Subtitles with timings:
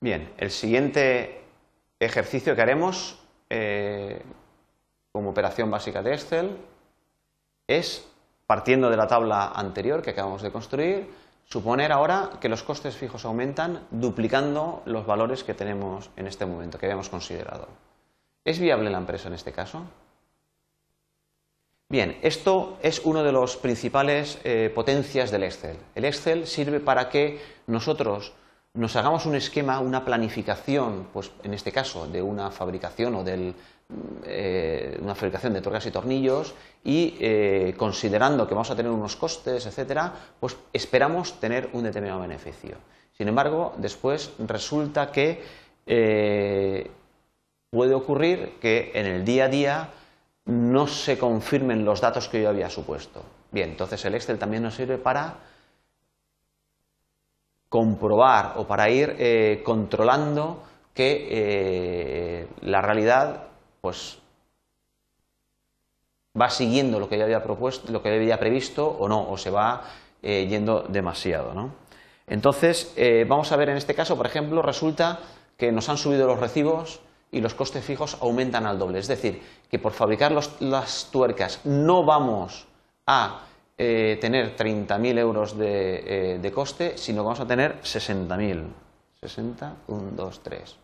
[0.00, 1.42] Bien, el siguiente
[1.98, 3.18] ejercicio que haremos
[3.50, 4.22] eh,
[5.10, 6.56] como operación básica de Excel
[7.66, 8.06] es,
[8.46, 11.10] partiendo de la tabla anterior que acabamos de construir,
[11.46, 16.78] suponer ahora que los costes fijos aumentan duplicando los valores que tenemos en este momento,
[16.78, 17.66] que habíamos considerado.
[18.44, 19.82] ¿Es viable la empresa en este caso?
[21.88, 25.78] Bien, esto es uno de los principales eh, potencias del Excel.
[25.94, 28.34] El Excel sirve para que nosotros
[28.74, 33.54] nos hagamos un esquema, una planificación, pues en este caso de una fabricación o de
[34.24, 36.54] eh, una fabricación de tuercas y tornillos
[36.84, 42.20] y eh, considerando que vamos a tener unos costes, etcétera, pues esperamos tener un determinado
[42.20, 42.76] beneficio.
[43.16, 45.42] Sin embargo, después resulta que
[45.86, 46.90] eh,
[47.70, 49.88] puede ocurrir que en el día a día
[50.44, 53.22] no se confirmen los datos que yo había supuesto.
[53.50, 55.36] Bien, entonces el Excel también nos sirve para
[57.68, 60.62] comprobar o para ir eh, controlando
[60.94, 63.44] que eh, la realidad
[63.80, 64.18] pues
[66.40, 69.50] va siguiendo lo que ya había propuesto, lo que había previsto o no, o se
[69.50, 69.82] va
[70.22, 71.52] eh, yendo demasiado.
[71.54, 71.72] ¿no?
[72.26, 72.94] Entonces,
[73.26, 75.20] vamos a ver en este caso, por ejemplo, resulta
[75.56, 77.00] que nos han subido los recibos
[77.30, 78.98] y los costes fijos aumentan al doble.
[78.98, 82.66] Es decir, que por fabricar las tuercas no vamos
[83.06, 83.42] a
[83.80, 88.64] eh, tener 30.000 euros de, eh, de, coste, sino que vamos a tener 60.000.
[89.20, 90.76] 60, 1, 2, 3.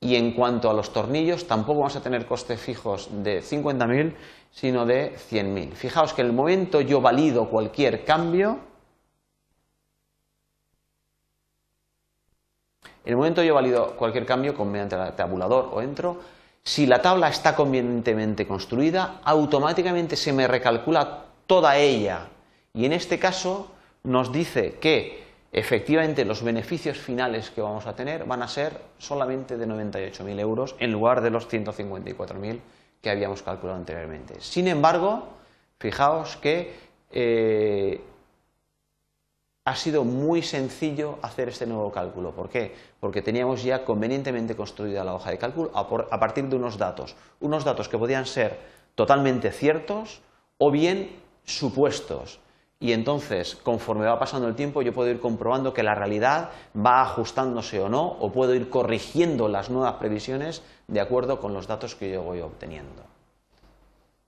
[0.00, 4.14] Y en cuanto a los tornillos, tampoco vamos a tener costes fijos de 50.000,
[4.50, 5.72] sino de 100.000.
[5.72, 8.58] Fijaos que en el momento yo valido cualquier cambio,
[13.04, 16.18] en el momento yo valido cualquier cambio con mediante el tabulador o entro,
[16.62, 22.28] si la tabla está convenientemente construida, automáticamente se me recalcula toda ella.
[22.72, 23.72] Y en este caso
[24.04, 29.56] nos dice que efectivamente los beneficios finales que vamos a tener van a ser solamente
[29.56, 32.60] de 98.000 euros en lugar de los 154.000
[33.02, 34.36] que habíamos calculado anteriormente.
[34.38, 35.24] Sin embargo,
[35.80, 36.72] fijaos que
[37.10, 38.00] eh,
[39.64, 42.30] ha sido muy sencillo hacer este nuevo cálculo.
[42.30, 42.76] ¿Por qué?
[43.00, 47.16] Porque teníamos ya convenientemente construida la hoja de cálculo a partir de unos datos.
[47.40, 48.56] Unos datos que podían ser
[48.94, 50.20] totalmente ciertos
[50.56, 52.40] o bien supuestos.
[52.78, 57.02] Y entonces, conforme va pasando el tiempo, yo puedo ir comprobando que la realidad va
[57.02, 61.94] ajustándose o no, o puedo ir corrigiendo las nuevas previsiones de acuerdo con los datos
[61.94, 63.04] que yo voy obteniendo.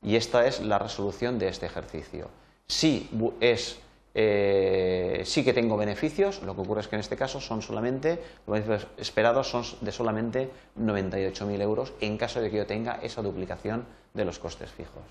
[0.03, 2.29] Y esta es la resolución de este ejercicio.
[2.67, 3.09] Si
[3.41, 3.79] es
[4.15, 8.23] eh, sí que tengo beneficios, lo que ocurre es que en este caso son solamente,
[8.47, 13.23] los beneficios esperados son de solamente 98.000 euros en caso de que yo tenga esa
[13.23, 15.03] duplicación de los costes fijos.